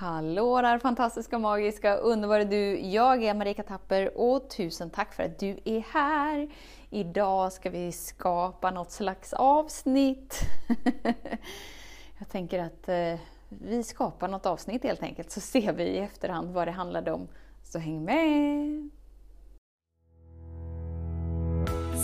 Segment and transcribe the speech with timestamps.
[0.00, 2.78] Hallå där fantastiska, magiska, underbara du!
[2.78, 6.48] Jag är Marika Tapper och tusen tack för att du är här!
[6.90, 10.40] Idag ska vi skapa något slags avsnitt.
[12.18, 16.50] Jag tänker att eh, vi skapar något avsnitt helt enkelt, så ser vi i efterhand
[16.50, 17.28] vad det handlade om.
[17.62, 18.90] Så häng med!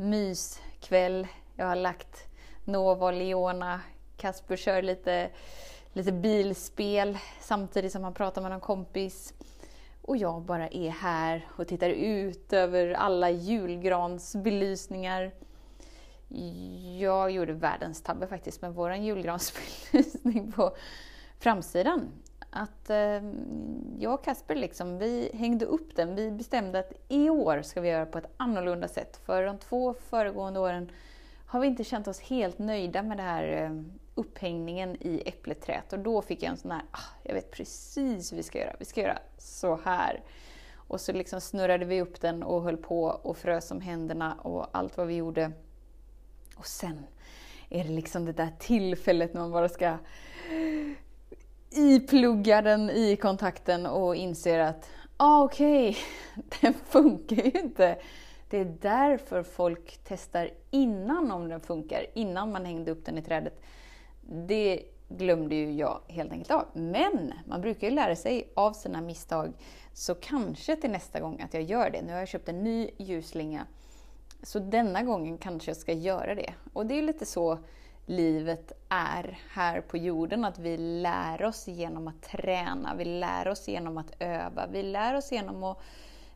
[0.00, 1.26] myskväll.
[1.56, 2.28] Jag har lagt
[2.64, 3.80] Nova och Leona.
[4.16, 5.30] Kasper kör lite,
[5.92, 9.34] lite bilspel samtidigt som han pratar med någon kompis.
[10.02, 15.32] Och jag bara är här och tittar ut över alla julgransbelysningar.
[16.98, 20.76] Jag gjorde världens tabbe faktiskt med vår julgransbelysning på
[21.38, 22.08] framsidan
[22.50, 23.22] att eh,
[23.98, 26.14] jag och Kasper liksom, vi hängde upp den.
[26.14, 29.20] Vi bestämde att i år ska vi göra på ett annorlunda sätt.
[29.24, 30.90] För de två föregående åren
[31.46, 33.82] har vi inte känt oss helt nöjda med den här eh,
[34.14, 35.92] upphängningen i äppleträet.
[35.92, 38.76] Och då fick jag en sån här, ah, jag vet precis hur vi ska göra.
[38.78, 40.22] Vi ska göra så här.
[40.74, 44.66] Och så liksom snurrade vi upp den och höll på och frös om händerna och
[44.72, 45.52] allt vad vi gjorde.
[46.56, 47.06] Och sen
[47.68, 49.96] är det liksom det där tillfället när man bara ska
[51.70, 56.02] ipluggar den i kontakten och inser att ah, okej, okay,
[56.60, 57.98] den funkar ju inte.
[58.50, 63.22] Det är därför folk testar innan om den funkar, innan man hängde upp den i
[63.22, 63.62] trädet.
[64.20, 66.64] Det glömde ju jag helt enkelt av.
[66.72, 69.52] Men man brukar ju lära sig av sina misstag.
[69.92, 72.02] Så kanske till nästa gång att jag gör det.
[72.02, 73.66] Nu har jag köpt en ny ljusslinga.
[74.42, 76.54] Så denna gången kanske jag ska göra det.
[76.72, 77.58] Och det är lite så
[78.06, 80.44] livet är här på jorden.
[80.44, 85.14] Att vi lär oss genom att träna, vi lär oss genom att öva, vi lär
[85.14, 85.78] oss genom att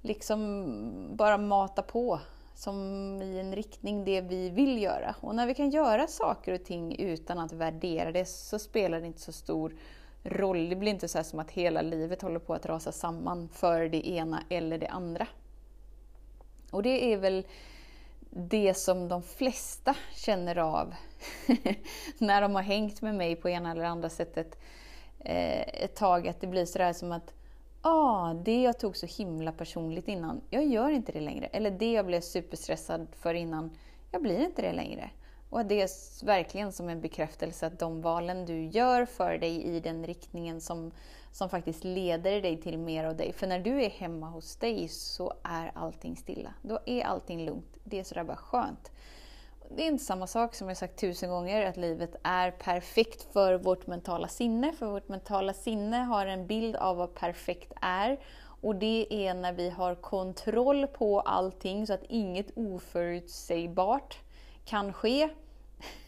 [0.00, 2.20] liksom bara mata på
[2.54, 2.76] som
[3.22, 5.14] i en riktning det vi vill göra.
[5.20, 9.06] Och när vi kan göra saker och ting utan att värdera det så spelar det
[9.06, 9.74] inte så stor
[10.22, 10.68] roll.
[10.68, 14.08] Det blir inte så som att hela livet håller på att rasa samman för det
[14.08, 15.26] ena eller det andra.
[16.70, 17.46] Och det är väl
[18.30, 20.94] det som de flesta känner av
[22.18, 24.58] när de har hängt med mig på ena eller andra sättet
[25.18, 27.34] eh, ett tag, att det blir sådär som att
[27.82, 31.46] ah, det jag tog så himla personligt innan, jag gör inte det längre.
[31.46, 33.76] Eller det jag blev superstressad för innan,
[34.10, 35.10] jag blir inte det längre.
[35.50, 39.80] Och det är verkligen som en bekräftelse att de valen du gör för dig i
[39.80, 40.92] den riktningen som,
[41.32, 43.32] som faktiskt leder dig till mer av dig.
[43.32, 46.54] För när du är hemma hos dig så är allting stilla.
[46.62, 47.78] Då är allting lugnt.
[47.84, 48.92] Det är sådär bara skönt.
[49.76, 53.54] Det är inte samma sak som jag sagt tusen gånger, att livet är perfekt för
[53.54, 54.72] vårt mentala sinne.
[54.72, 58.20] För vårt mentala sinne har en bild av vad perfekt är.
[58.62, 64.18] Och det är när vi har kontroll på allting så att inget oförutsägbart
[64.64, 65.28] kan ske.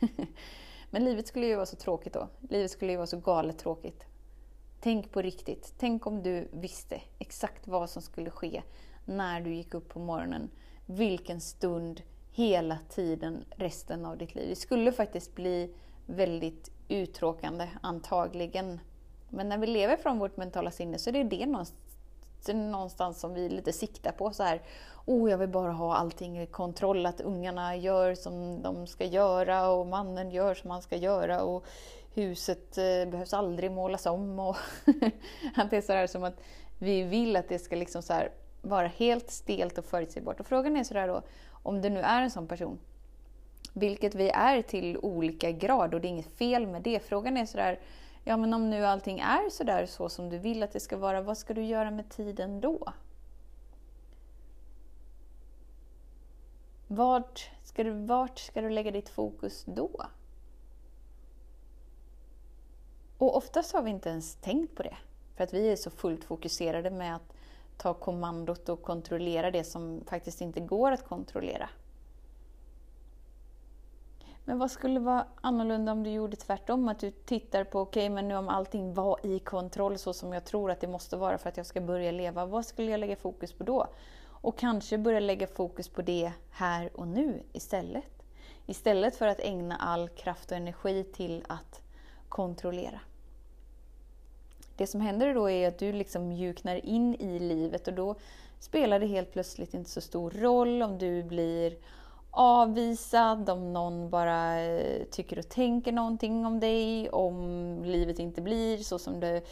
[0.90, 2.28] Men livet skulle ju vara så tråkigt då.
[2.48, 4.04] Livet skulle ju vara så galet tråkigt.
[4.80, 5.74] Tänk på riktigt.
[5.78, 8.62] Tänk om du visste exakt vad som skulle ske
[9.04, 10.50] när du gick upp på morgonen.
[10.86, 14.48] Vilken stund, hela tiden, resten av ditt liv.
[14.48, 15.74] Det skulle faktiskt bli
[16.06, 18.80] väldigt uttråkande, antagligen.
[19.28, 21.46] Men när vi lever från vårt mentala sinne så är det det
[22.54, 24.30] någonstans som vi lite siktar på.
[24.32, 24.62] så här,
[25.06, 29.68] oh, jag vill bara ha allting i kontroll, att ungarna gör som de ska göra
[29.68, 31.64] och mannen gör som han ska göra och
[32.14, 34.38] huset eh, behövs aldrig målas om.
[34.38, 34.56] Och
[35.56, 36.40] att det är så här som att
[36.78, 38.30] vi vill att det ska liksom så här
[38.62, 40.40] vara helt stelt och förutsägbart.
[40.40, 41.22] Och frågan är sådär då,
[41.62, 42.78] om du nu är en sån person,
[43.72, 47.00] vilket vi är till olika grad och det är inget fel med det.
[47.00, 47.80] Frågan är sådär,
[48.24, 51.22] ja men om nu allting är sådär så som du vill att det ska vara,
[51.22, 52.92] vad ska du göra med tiden då?
[56.86, 60.06] Vart ska du, vart ska du lägga ditt fokus då?
[63.18, 64.96] Och oftast har vi inte ens tänkt på det.
[65.36, 67.32] För att vi är så fullt fokuserade med att
[67.76, 71.70] ta kommandot och kontrollera det som faktiskt inte går att kontrollera.
[74.44, 76.88] Men vad skulle vara annorlunda om du gjorde tvärtom?
[76.88, 80.32] Att du tittar på, okej okay, men nu om allting var i kontroll så som
[80.32, 83.00] jag tror att det måste vara för att jag ska börja leva, vad skulle jag
[83.00, 83.86] lägga fokus på då?
[84.26, 88.22] Och kanske börja lägga fokus på det här och nu istället.
[88.66, 91.80] Istället för att ägna all kraft och energi till att
[92.28, 93.00] kontrollera.
[94.76, 98.14] det som händer då är att du liksom mjuknar in i livet och då
[98.60, 101.76] spelar det helt plötsligt inte så stor roll om du blir
[102.30, 108.78] avvisad, om någon bara eh, tycker och tänker någonting om dig, om livet inte blir
[108.78, 109.42] så som du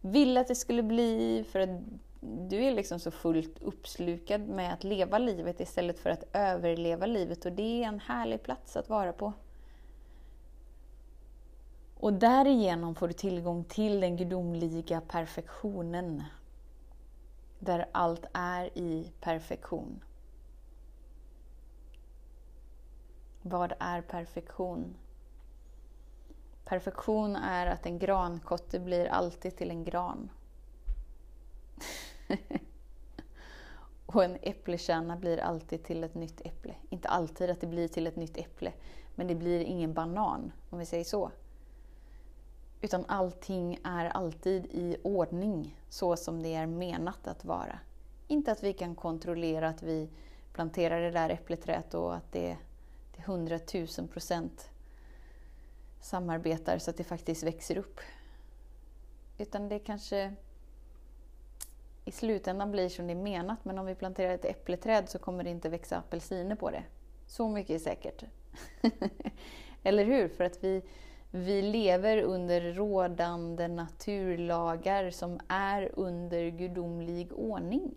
[0.00, 1.44] vill att det skulle bli.
[1.52, 1.80] För att
[2.20, 7.44] du är liksom så fullt uppslukad med att leva livet istället för att överleva livet
[7.44, 9.32] och det är en härlig plats att vara på.
[12.04, 16.22] Och därigenom får du tillgång till den gudomliga perfektionen.
[17.58, 20.04] Där allt är i perfektion.
[23.42, 24.94] Vad är perfektion?
[26.64, 30.30] Perfektion är att en grankotte blir alltid till en gran.
[34.06, 36.74] och en äppelkärna blir alltid till ett nytt äpple.
[36.90, 38.72] Inte alltid att det blir till ett nytt äpple,
[39.14, 41.30] men det blir ingen banan, om vi säger så.
[42.84, 47.78] Utan allting är alltid i ordning, så som det är menat att vara.
[48.28, 50.08] Inte att vi kan kontrollera att vi
[50.52, 52.56] planterar det där äppleträdet och att det
[53.12, 54.70] till hundratusen procent
[56.00, 58.00] samarbetar så att det faktiskt växer upp.
[59.38, 60.34] Utan det kanske
[62.04, 65.44] i slutändan blir som det är menat, men om vi planterar ett äppleträd så kommer
[65.44, 66.84] det inte växa apelsiner på det.
[67.26, 68.24] Så mycket är säkert.
[69.82, 70.28] Eller hur?
[70.28, 70.82] För att vi,
[71.36, 77.94] vi lever under rådande naturlagar som är under gudomlig ordning.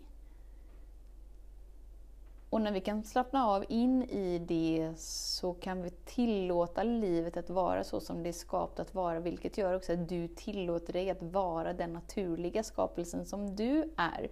[2.50, 7.50] Och när vi kan slappna av in i det så kan vi tillåta livet att
[7.50, 11.10] vara så som det är skapat att vara, vilket gör också att du tillåter dig
[11.10, 14.30] att vara den naturliga skapelsen som du är.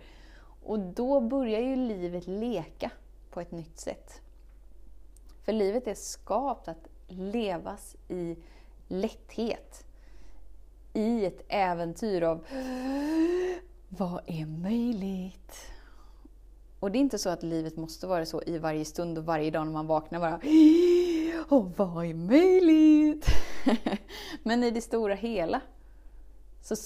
[0.62, 2.90] Och då börjar ju livet leka
[3.30, 4.20] på ett nytt sätt.
[5.44, 8.36] För livet är skapat att levas i
[8.88, 9.84] lätthet.
[10.92, 12.46] I ett äventyr av
[13.88, 15.72] vad är möjligt?
[16.80, 19.50] Och det är inte så att livet måste vara så i varje stund och varje
[19.50, 20.40] dag när man vaknar bara
[21.48, 23.26] Och vad är möjligt?
[24.42, 25.60] Men i det stora hela
[26.62, 26.76] så,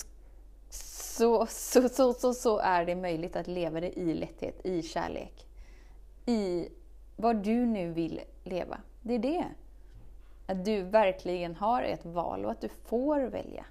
[0.71, 5.47] så, så, så, så, så är det möjligt att leva det i lätthet, i kärlek.
[6.27, 6.69] I
[7.17, 8.81] vad du nu vill leva.
[9.03, 9.45] Det är det.
[10.51, 13.65] Att du verkligen har ett val och att du får välja.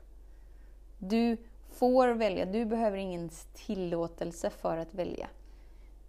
[0.97, 1.37] Du
[1.69, 5.27] får välja, du behöver ingen tillåtelse för att välja.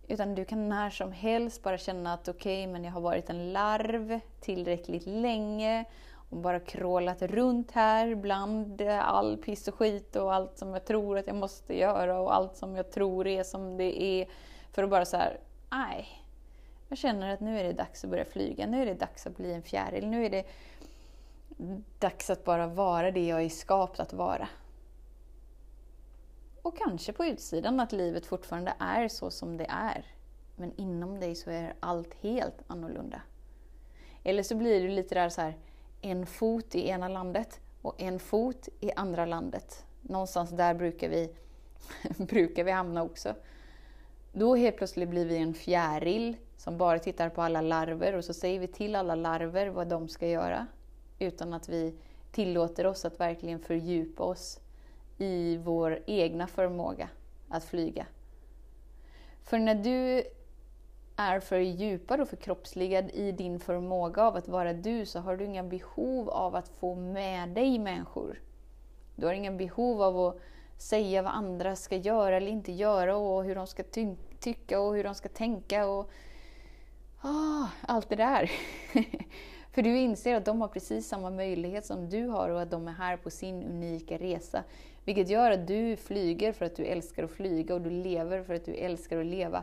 [0.09, 3.31] Utan du kan när som helst bara känna att okej, okay, men jag har varit
[3.31, 5.85] en larv tillräckligt länge
[6.31, 11.19] och bara krålat runt här bland all piss och skit och allt som jag tror
[11.19, 14.29] att jag måste göra och allt som jag tror är som det är.
[14.73, 15.39] För att bara så här,
[15.71, 16.20] nej.
[16.91, 19.37] Jag känner att nu är det dags att börja flyga, nu är det dags att
[19.37, 20.47] bli en fjäril, nu är det
[21.99, 24.49] dags att bara vara det jag är skapt att vara.
[26.63, 30.05] Och kanske på utsidan att livet fortfarande är så som det är.
[30.57, 33.23] Men inom dig så är allt helt annorlunda.
[34.25, 35.59] Eller så blir du lite där så här,
[36.01, 39.85] en fot i ena landet och en fot i andra landet.
[40.03, 41.35] Någonstans där brukar vi,
[42.25, 43.35] brukar vi hamna också.
[44.33, 48.35] Då helt plötsligt blir vi en fjäril som bara tittar på alla larver och så
[48.35, 50.67] säger vi till alla larver vad de ska göra.
[51.19, 51.95] Utan att vi
[52.33, 54.61] tillåter oss att verkligen fördjupa oss
[55.19, 57.09] i vår egna förmåga
[57.49, 58.07] att flyga.
[59.45, 60.23] För när du
[61.17, 65.63] är fördjupad och förkroppsligad i din förmåga av att vara du så har du inga
[65.63, 68.43] behov av att få med dig människor.
[69.17, 70.41] Du har inga behov av att
[70.83, 74.95] säga vad andra ska göra eller inte göra och hur de ska ty tycka och
[74.95, 76.11] hur de ska tänka och
[77.23, 78.51] oh, allt det där.
[79.73, 82.89] För du inser att de har precis samma möjlighet som du har och att de
[82.89, 84.65] är här på sin unika resa.
[85.05, 88.55] Vilket gör att du flyger för att du älskar att flyga och du lever för
[88.55, 89.63] att du älskar att leva.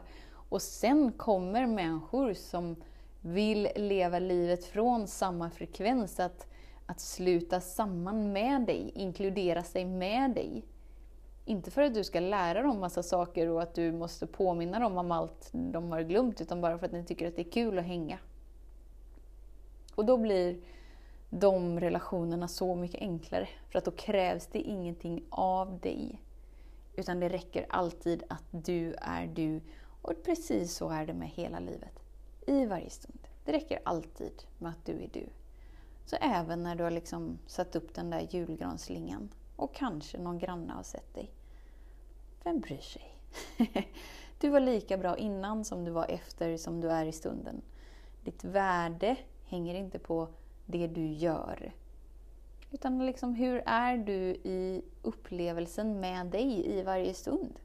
[0.50, 2.76] Och sen kommer människor som
[3.22, 6.48] vill leva livet från samma frekvens, att,
[6.86, 10.64] att sluta samman med dig, inkludera sig med dig.
[11.48, 14.98] Inte för att du ska lära dem massa saker och att du måste påminna dem
[14.98, 17.80] om allt de har glömt, utan bara för att ni tycker att det är kul
[17.80, 18.20] att hänga.
[19.96, 20.60] Och då blir
[21.30, 23.48] de relationerna så mycket enklare.
[23.70, 26.22] För att då krävs det ingenting av dig.
[26.96, 29.62] Utan det räcker alltid att du är du.
[30.02, 32.00] Och precis så är det med hela livet.
[32.48, 33.20] I varje stund.
[33.46, 35.30] Det räcker alltid med att du är du.
[36.06, 40.74] Så även när du har liksom satt upp den där julgransslingan och kanske någon granne
[40.74, 41.32] har sett dig.
[42.44, 43.20] Vem bryr sig?
[44.40, 47.62] Du var lika bra innan som du var efter som du är i stunden.
[48.24, 49.16] Ditt värde
[49.46, 50.28] hänger inte på
[50.66, 51.74] det du gör.
[52.72, 57.60] Utan liksom, hur är du i upplevelsen med dig i varje stund?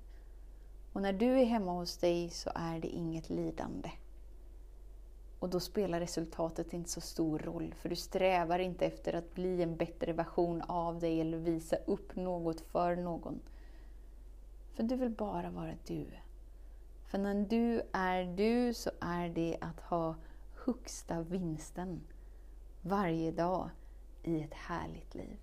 [0.92, 3.90] Och när du är hemma hos dig så är det inget lidande.
[5.38, 9.62] Och då spelar resultatet inte så stor roll, för du strävar inte efter att bli
[9.62, 13.40] en bättre version av dig eller visa upp något för någon.
[14.74, 16.06] För du vill bara vara du.
[17.06, 20.14] För när du är du så är det att ha
[20.64, 22.00] högsta vinsten
[22.82, 23.70] varje dag
[24.22, 25.38] i ett härligt liv.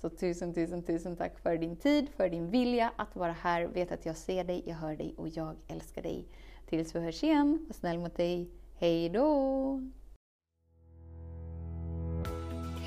[0.00, 3.66] Så tusen, tusen, tusen tack för din tid, för din vilja att vara här.
[3.66, 6.24] Vet att jag ser dig, jag hör dig och jag älskar dig.
[6.66, 8.50] Tills vi hörs igen, var snäll mot dig.
[8.74, 9.80] Hej då!